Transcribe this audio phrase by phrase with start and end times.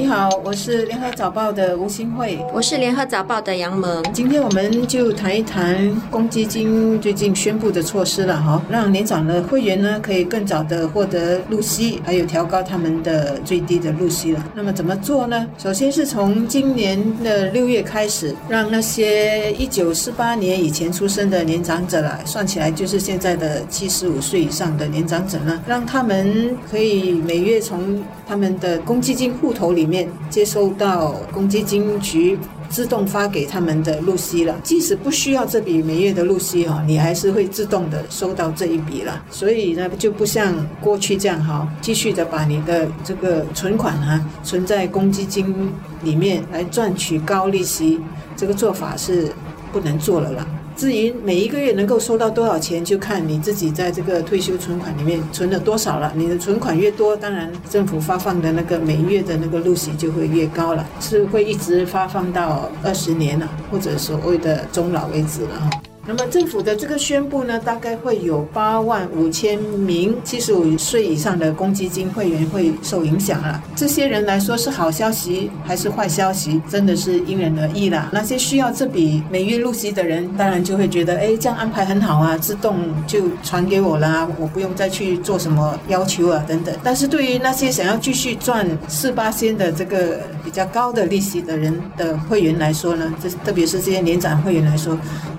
[0.00, 4.00] 你好，我是联合早报的吴新慧，我是联合早报的杨萌。
[4.12, 14.44] 今天我们就谈一谈公积金最近宣布的措施了哈，让年长的会员呢可以更早的获得入息，还有调高他们的最低的入息了。
[14.54, 15.48] 那么怎么做呢？
[15.58, 32.38] 首先是从今年的六月开始，让那些一九四八年以前出生的年长者了，算起来就是现在的七十五岁以上的年长者呢，让他们可以每月从他们的公积金户头里面接收到公积金局
[32.68, 34.54] 自动发给他们的利息了。
[34.62, 39.24] 即使不需要这笔每月的利息哈，你还是会自动的收到这一笔了。
[39.30, 47.98] 所以呢，就不像过去这样哈，继续的把你的这个存款啊存在公积金里面来赚取高利息，
[48.36, 49.32] 这个做法是
[49.72, 50.46] 不能做了啦。
[50.78, 56.12] 至于每一个月能够收到多少钱，就看你自己在这个退休存款里面存了多少了。
[56.14, 65.82] 你的存款越多，当然政府发放的那个每月的那个利息就会越高了，是会一直发放到二十年了，或者所谓的终老为止了哈。
[66.08, 73.62] 那么政府的这个宣布呢，大概会有八万五千名七十五岁以上的公积金会员会受影响了。
[73.76, 78.08] 这些人来说是好消息还是坏消息，真的是因人而异啦。
[78.10, 86.74] 那些需要这笔每月入息的人，当然就会觉得，哎，这样安排很好啊，自动就传给我啦，我不用再去做什么要求啊等等。
[86.82, 94.96] 但是对于那些想要继续赚四八仙的这个比较高的利息的人的会员来说呢，这特别是这些年长会员来说，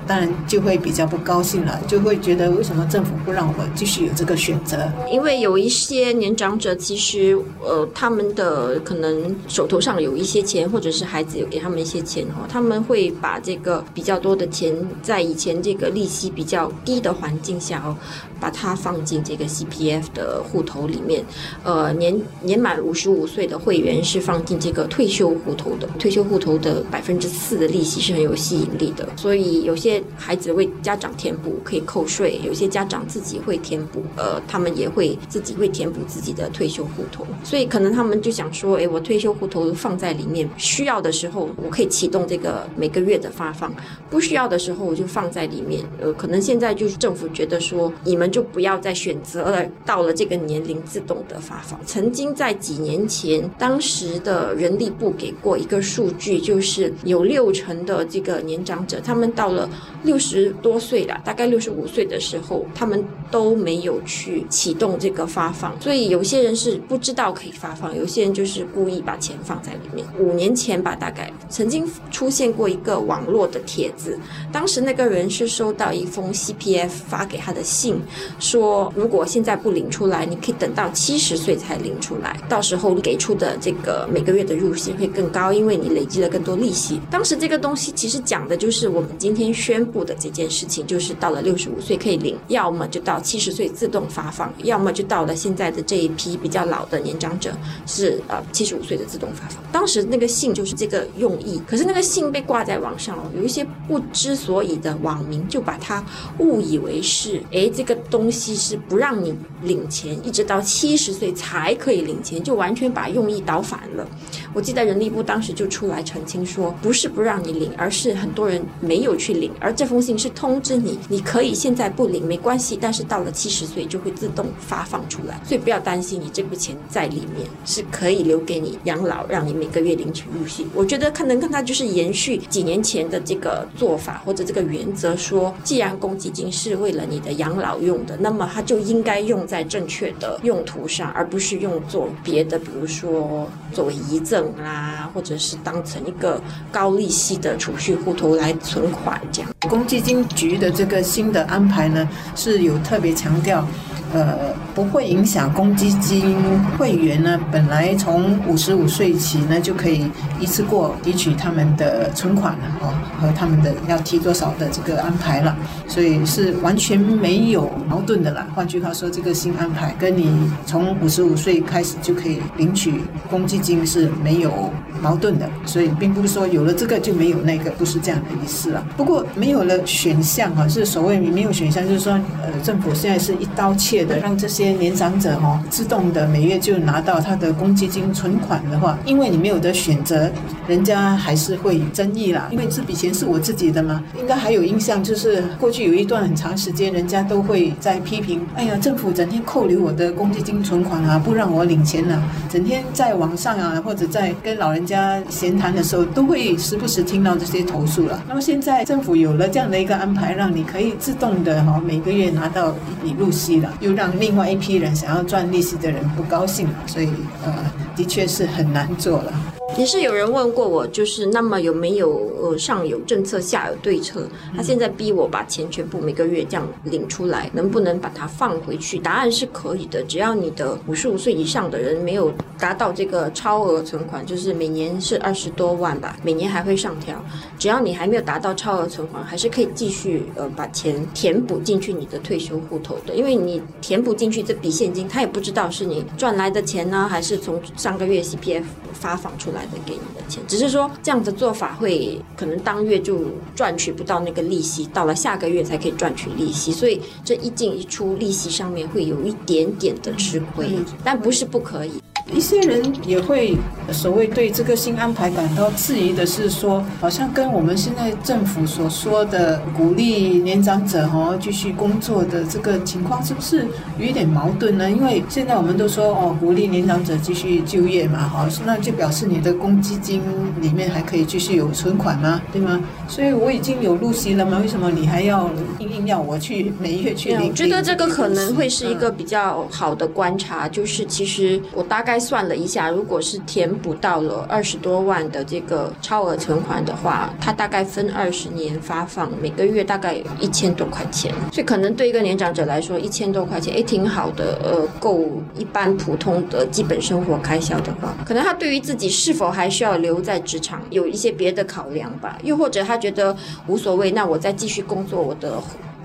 [0.09, 4.91] 当然就会比较不高兴了，就会觉得为什么政府不让我继续有这个选择？
[5.11, 17.95] 因为有一些年长者，其实呃，他们的可能手头上有一些钱，或者是孩子有给他们一些钱哈，他们会把这个比较多的钱，在以前这个利息比较低的环境下哦，
[18.39, 21.23] 把它放进这个 CPF 的户头里面。
[21.63, 43.73] 呃，年年满五十五岁的会员是放进这个退休户头的，退休户头的百分之四的利息是很有吸引力的，所以有些孩子为家长填补可以扣税，有些家长自己会填补，呃，他们也会自己会填补自己的退休户头，所以可能他们就想说，哎，我退休户头放在里面，需要的时候我可以启动这个每个月的发放，
[44.10, 45.83] 不需要的时候我就放在里面。
[46.02, 51.80] 呃，可能现在就是政府觉得说，你们就不要再选择了，到了这个年龄自动的发放。
[51.86, 59.70] 曾经在几年前，当时的人力部给过一个数据，就是有六成的这个年长者，他们到了
[60.04, 70.05] 六十多岁了，大概六十五岁的时候，他们都没有去启动这个发放，所以有些人是不知道可以发放，有些人就是故意把钱放在里面。
[70.17, 74.17] 五年前吧，大概曾经出现过一个网络的帖子，
[74.52, 77.99] 当时那个人是收到一封 CPF 发给他的信，
[78.39, 86.99] 说如果现在不领出来，你可以等到七十岁才领出来，到时候给出的这个每个月的入息会更高，因为你累积了更多利息。
[87.11, 97.54] 当时这个东西其实讲的就是我们今天宣宣布的这件事情，就是到了六十五岁可以领，要么就到七十岁自动发放，要么就到了现在的这一批比较老的年长者
[97.88, 99.64] 是呃七十五岁的自动发放。
[99.72, 106.04] 当时那个信就是这个用意，可是那个信被挂在网上了，有一些不知所以的网民就把它
[106.40, 114.06] 误以为是，诶，这个东西是不让你领钱，一直到七十岁才可以领钱，就完全把用意倒反了。
[114.54, 130.68] 我记得人力部当时就出来澄清说，不是不让你领，而是很多人没有去领，而这封信是通知你，你可以现在不领没关系，但是到了七十岁就会自动发放出来，所以不要担心，你这笔钱在里面是可以留给你养老，让你每个月领取入息。
[130.74, 149.49] 我觉得可能看他就是延续几年前的这个做法或者这个原则，说既然公积金是为了你的养老用的，那么它就应该用在正确的用途上，而不是用作别的，比如说作为遗赠啦，或者是当成一个高利息的储蓄户头来存款这样。
[149.68, 153.68] 公积金局的这个新的安排呢，是有特别强调，
[154.14, 154.36] 呃，
[154.74, 156.36] 不会影响公积金
[156.78, 160.10] 会员呢，本来从五十五岁起呢就可以
[160.40, 165.56] 一次过提取他们的存款了哦，和他们的要提多少的这个安排了，
[165.88, 168.48] 所以是完全没有矛盾的啦。
[168.56, 174.72] 换句话说，这个新安排跟你从五十五岁开始就可以领取公积金是没有
[175.02, 178.84] 矛盾的，所以并不是说有了这个就没有那个，不是这样的意思了。
[178.98, 190.30] 不过没有了选项啊，是所谓没有选项，就是说呃，政府现在是一刀切的让这些年长者哈自动的每月就拿到他的公积金存款的话，因为你没有得选择，
[190.68, 192.48] 人家还是会争议啦。
[192.51, 208.22] 因为这笔钱是我自己的嘛，应该还有印象，就是过去有一段很长时间，人家都会在批评，哎呀，政府整天扣留我的公积金存款啊，不让我领钱了，整天在网上啊，或者在跟老人家闲谈的时候，都会时不时听到这些投诉了。
[208.28, 217.09] 那么现在政府有了这样的一个安排，让你可以自动的哈每个月拿到一笔入息了，就让另外一批人想要赚利息的人不高兴了，所以
[217.44, 217.51] 呃，
[217.95, 219.33] 的确是很难做了。
[219.80, 224.27] 也是有人问过我，就是那么有没有呃上有政策下有对策？
[224.56, 228.97] 他现在逼我把钱全部每个月这样领出来，能不能把它放回去？
[229.00, 237.21] 答案是可以的，只要你的五十五岁以上的人没有达到这个超额存款，就是每年是二十多万吧，每年还会上调。
[237.57, 248.63] 只要你还没有达到超额存款，还是可以继续呃把钱填补进去你的退休户头的，因为你填补进去这笔现金，他也不知道是你赚来的钱呢，还是从上个月 CPF
[248.94, 249.80] 发放出来的。
[249.86, 253.19] 给你的钱，只是说这样的做法会可能当月就
[253.53, 260.69] 赚取不到那个利息，到了下个月才可以赚取利息，所以这一进一出利息上面会有一点点的吃亏，
[261.03, 261.91] 但不是不可以。
[262.31, 263.57] 一些人也会
[263.91, 273.65] 所谓对这个新安排感到质疑的是说，好像跟我们现在政府所说的鼓励年长者哦继续工作的这个情况是不是
[273.97, 274.89] 有一点矛盾呢？
[274.91, 280.21] 因为现在我们都说哦，鼓励年长者继续就业嘛，好，那就表示你的公积金
[280.62, 282.42] 里面还可以继续有存款吗？
[282.54, 282.80] 对吗？
[283.08, 285.50] 所以我已经有入息了嘛，为什么你还要
[285.80, 287.50] 硬硬要我去每月去领？
[287.50, 292.18] 我觉得这个可能会是一个比较好的观察，就是其实我大概。
[292.30, 313.36] 算了一下，如果是填补到了二十多万的这个超额存款的话，它大概分二十年发放，每个月大概一千多块钱，所以可能对一个年长者来说，一千多块钱也挺好的，呃，够一般普通的基本生活开销的话，可能他对于自己是否还需要留在职场有一些别的考量吧，又或者他觉得
[313.68, 315.62] 无所谓，那我再继续工作，我的。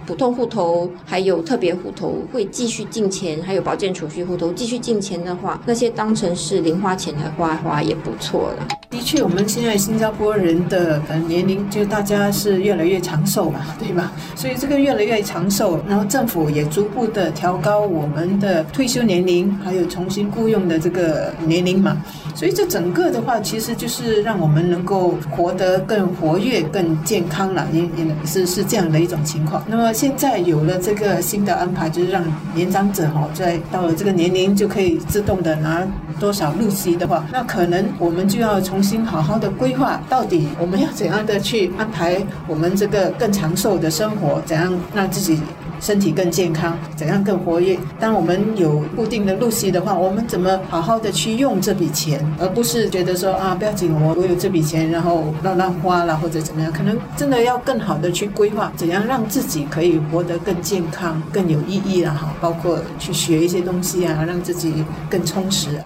[0.06, 8.66] 普通户头还有特别户头会继续进钱，还有保健储蓄户头继续进钱的话，那些当成是零花钱来花花也不错了。
[8.90, 14.12] 的确，我们现在新加坡人的呃年龄就大家是越来越长寿嘛， 对吧？
[14.36, 21.96] 所以这个越来越长寿，然后政府也逐步的调高我们的退休年龄，还有重新雇佣的这个年龄嘛。
[22.36, 29.64] 所以这整个的话，其实就是让我们能够活得更活跃、更健康了，也也是是这样的一种情况。
[29.66, 32.22] 那么现在有了这个新的安排，就是让
[32.54, 35.86] 年长者哈，在到了这个年龄就可以自动的拿
[36.18, 45.40] 多少利息的话，那可能我们就要重新好好的规划，到底我们要怎样的去安排我们这个更长寿的生活，怎样让自己。
[45.80, 47.78] 身体更健康，怎样更活跃？
[48.00, 56.72] 当我们有固定的入息的话，我们怎么好好的去用这笔钱，而不是觉得说啊，不要紧，我我有这笔钱，然后乱乱花了或者怎么样？
[56.72, 62.34] 可能真的要更好的去规划，怎样让自己可以活得更健康、更有意义了哈。
[62.40, 65.84] 包括去学一些东西啊，让自己更充实。